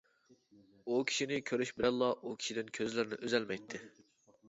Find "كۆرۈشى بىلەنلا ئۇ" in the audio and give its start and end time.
1.51-2.35